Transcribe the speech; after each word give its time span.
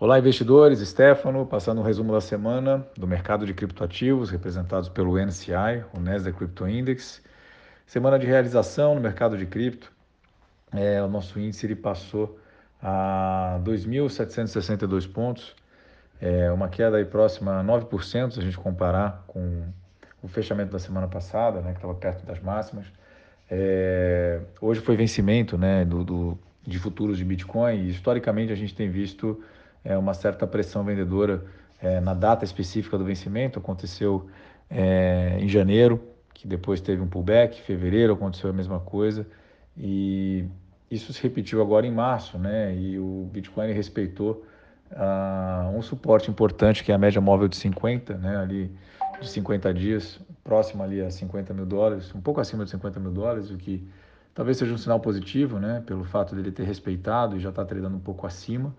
Olá, 0.00 0.18
investidores. 0.18 0.78
Stefano, 0.78 1.44
passando 1.44 1.82
um 1.82 1.84
resumo 1.84 2.10
da 2.10 2.22
semana 2.22 2.86
do 2.96 3.06
mercado 3.06 3.44
de 3.44 3.52
criptoativos, 3.52 4.30
representados 4.30 4.88
pelo 4.88 5.18
NCI, 5.18 5.84
o 5.92 6.00
Nasdaq 6.00 6.38
Crypto 6.38 6.66
Index. 6.66 7.22
Semana 7.84 8.18
de 8.18 8.26
realização 8.26 8.94
no 8.94 9.00
mercado 9.02 9.36
de 9.36 9.44
cripto. 9.44 9.92
É, 10.72 11.02
o 11.02 11.06
nosso 11.06 11.38
índice 11.38 11.66
ele 11.66 11.76
passou 11.76 12.40
a 12.82 13.60
2.762 13.62 15.06
pontos, 15.06 15.54
é 16.18 16.50
uma 16.50 16.70
queda 16.70 16.96
aí 16.96 17.04
próxima 17.04 17.60
a 17.60 17.62
9%, 17.62 18.30
se 18.30 18.40
a 18.40 18.42
gente 18.42 18.56
comparar 18.56 19.22
com 19.26 19.64
o 20.22 20.28
fechamento 20.28 20.72
da 20.72 20.78
semana 20.78 21.08
passada, 21.08 21.60
né, 21.60 21.72
que 21.72 21.76
estava 21.76 21.92
perto 21.92 22.24
das 22.24 22.40
máximas. 22.40 22.86
É, 23.50 24.40
hoje 24.62 24.80
foi 24.80 24.96
vencimento 24.96 25.58
né, 25.58 25.84
do, 25.84 26.02
do, 26.02 26.38
de 26.66 26.78
futuros 26.78 27.18
de 27.18 27.24
Bitcoin 27.26 27.74
e 27.74 27.90
historicamente 27.90 28.50
a 28.50 28.56
gente 28.56 28.74
tem 28.74 28.88
visto 28.88 29.44
é, 29.84 29.96
uma 29.96 30.14
certa 30.14 30.46
pressão 30.46 30.84
vendedora 30.84 31.44
é, 31.80 32.00
na 32.00 32.14
data 32.14 32.44
específica 32.44 32.98
do 32.98 33.04
vencimento. 33.04 33.58
Aconteceu 33.58 34.28
é, 34.68 35.38
em 35.40 35.48
janeiro, 35.48 36.02
que 36.32 36.46
depois 36.46 36.80
teve 36.80 37.02
um 37.02 37.08
pullback, 37.08 37.58
em 37.58 37.62
fevereiro 37.62 38.12
aconteceu 38.12 38.50
a 38.50 38.52
mesma 38.52 38.80
coisa 38.80 39.26
e 39.76 40.44
isso 40.90 41.12
se 41.12 41.22
repetiu 41.22 41.62
agora 41.62 41.86
em 41.86 41.92
março, 41.92 42.38
né? 42.38 42.74
E 42.74 42.98
o 42.98 43.28
Bitcoin 43.32 43.72
respeitou 43.72 44.44
uh, 44.90 45.76
um 45.76 45.82
suporte 45.82 46.30
importante 46.30 46.82
que 46.82 46.90
é 46.90 46.94
a 46.94 46.98
média 46.98 47.20
móvel 47.20 47.46
de 47.46 47.56
50, 47.56 48.14
né? 48.14 48.36
Ali 48.36 48.70
de 49.20 49.28
50 49.28 49.72
dias, 49.72 50.18
próximo 50.42 50.82
ali 50.82 51.00
a 51.00 51.10
50 51.10 51.54
mil 51.54 51.66
dólares, 51.66 52.12
um 52.14 52.20
pouco 52.20 52.40
acima 52.40 52.64
de 52.64 52.70
50 52.70 52.98
mil 52.98 53.12
dólares, 53.12 53.50
o 53.50 53.56
que 53.56 53.86
talvez 54.34 54.56
seja 54.56 54.72
um 54.72 54.78
sinal 54.78 54.98
positivo, 54.98 55.58
né? 55.58 55.82
Pelo 55.86 56.04
fato 56.04 56.34
dele 56.34 56.50
ter 56.50 56.64
respeitado 56.64 57.36
e 57.36 57.40
já 57.40 57.50
está 57.50 57.64
tradando 57.64 57.96
um 57.96 58.00
pouco 58.00 58.26
acima. 58.26 58.74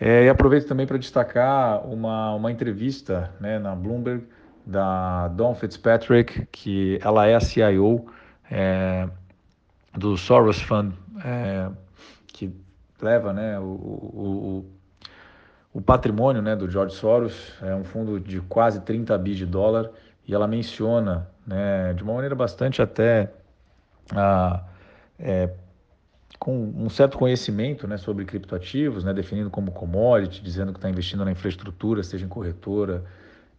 É, 0.00 0.24
e 0.24 0.28
aproveito 0.28 0.66
também 0.66 0.86
para 0.86 0.98
destacar 0.98 1.86
uma, 1.86 2.34
uma 2.34 2.50
entrevista 2.50 3.32
né, 3.40 3.58
na 3.58 3.74
Bloomberg 3.74 4.26
da 4.66 5.28
Dawn 5.28 5.54
Fitzpatrick, 5.54 6.46
que 6.50 6.98
ela 7.02 7.26
é 7.26 7.34
a 7.34 7.40
CIO 7.40 8.06
é, 8.50 9.08
do 9.96 10.16
Soros 10.16 10.60
Fund, 10.60 10.94
é, 11.24 11.70
que 12.26 12.52
leva 13.00 13.32
né, 13.32 13.58
o, 13.58 13.62
o, 13.62 14.66
o 15.72 15.80
patrimônio 15.80 16.42
né, 16.42 16.56
do 16.56 16.68
George 16.68 16.94
Soros, 16.94 17.52
é 17.62 17.74
um 17.74 17.84
fundo 17.84 18.18
de 18.18 18.40
quase 18.40 18.80
30 18.80 19.16
bi 19.18 19.34
de 19.34 19.46
dólar, 19.46 19.90
e 20.26 20.34
ela 20.34 20.48
menciona 20.48 21.28
né, 21.46 21.92
de 21.92 22.02
uma 22.02 22.14
maneira 22.14 22.34
bastante 22.34 22.80
até 22.80 23.30
ah, 24.14 24.64
é, 25.18 25.50
com 26.44 26.74
um 26.76 26.90
certo 26.90 27.16
conhecimento 27.16 27.88
né, 27.88 27.96
sobre 27.96 28.22
criptoativos, 28.26 29.02
né, 29.02 29.14
definindo 29.14 29.48
como 29.48 29.72
commodity, 29.72 30.42
dizendo 30.42 30.72
que 30.72 30.78
está 30.78 30.90
investindo 30.90 31.24
na 31.24 31.32
infraestrutura, 31.32 32.02
seja 32.02 32.26
em 32.26 32.28
corretora 32.28 33.02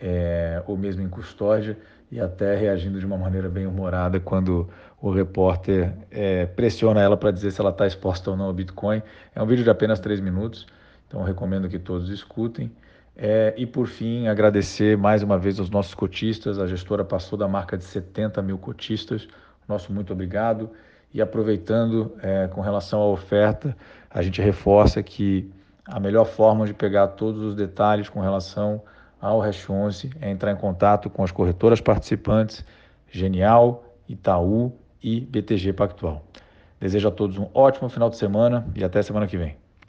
é, 0.00 0.62
ou 0.64 0.76
mesmo 0.76 1.02
em 1.02 1.08
custódia, 1.08 1.76
e 2.08 2.20
até 2.20 2.54
reagindo 2.54 3.00
de 3.00 3.04
uma 3.04 3.18
maneira 3.18 3.48
bem 3.48 3.66
humorada 3.66 4.20
quando 4.20 4.70
o 5.02 5.10
repórter 5.10 5.92
é, 6.08 6.46
pressiona 6.46 7.02
ela 7.02 7.16
para 7.16 7.32
dizer 7.32 7.50
se 7.50 7.60
ela 7.60 7.70
está 7.70 7.84
exposta 7.84 8.30
ou 8.30 8.36
não 8.36 8.44
ao 8.44 8.52
Bitcoin. 8.52 9.02
É 9.34 9.42
um 9.42 9.46
vídeo 9.46 9.64
de 9.64 9.70
apenas 9.70 9.98
três 9.98 10.20
minutos, 10.20 10.64
então 11.08 11.24
recomendo 11.24 11.68
que 11.68 11.80
todos 11.80 12.08
escutem. 12.10 12.70
É, 13.16 13.54
e 13.56 13.66
por 13.66 13.88
fim, 13.88 14.28
agradecer 14.28 14.96
mais 14.96 15.24
uma 15.24 15.36
vez 15.36 15.58
aos 15.58 15.68
nossos 15.68 15.94
cotistas. 15.94 16.60
A 16.60 16.66
gestora 16.68 17.04
passou 17.04 17.36
da 17.36 17.48
marca 17.48 17.76
de 17.76 17.82
70 17.82 18.40
mil 18.40 18.56
cotistas. 18.56 19.26
Nosso 19.66 19.92
muito 19.92 20.12
obrigado. 20.12 20.70
E 21.12 21.22
aproveitando 21.22 22.12
é, 22.22 22.48
com 22.48 22.60
relação 22.60 23.00
à 23.00 23.06
oferta, 23.06 23.76
a 24.10 24.22
gente 24.22 24.42
reforça 24.42 25.02
que 25.02 25.50
a 25.86 25.98
melhor 25.98 26.26
forma 26.26 26.66
de 26.66 26.74
pegar 26.74 27.08
todos 27.08 27.42
os 27.42 27.54
detalhes 27.54 28.08
com 28.08 28.20
relação 28.20 28.82
ao 29.20 29.40
Hash 29.40 29.68
11 29.68 30.10
é 30.20 30.30
entrar 30.30 30.52
em 30.52 30.56
contato 30.56 31.08
com 31.08 31.24
as 31.24 31.32
corretoras 31.32 31.80
participantes, 31.80 32.64
Genial, 33.10 33.84
Itaú 34.08 34.72
e 35.02 35.20
BTG 35.20 35.72
Pactual. 35.72 36.24
Desejo 36.78 37.08
a 37.08 37.10
todos 37.10 37.38
um 37.38 37.48
ótimo 37.54 37.88
final 37.88 38.10
de 38.10 38.16
semana 38.16 38.66
e 38.74 38.84
até 38.84 39.02
semana 39.02 39.26
que 39.26 39.36
vem. 39.36 39.56